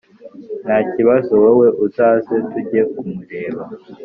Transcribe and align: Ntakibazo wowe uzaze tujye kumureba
Ntakibazo 0.65 1.31
wowe 1.43 1.67
uzaze 1.85 2.35
tujye 2.49 2.81
kumureba 2.93 3.63